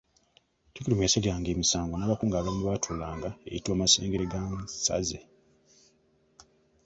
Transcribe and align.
Katikkiro 0.65 0.93
mwe 0.95 1.05
yasaliranga 1.05 1.47
emisango 1.51 1.93
n’abakungu 1.95 2.33
abalala 2.35 2.55
mwe 2.55 2.65
baatuulanga 2.67 3.29
eyitibwa 3.47 3.79
Masengeregansaze. 3.81 5.19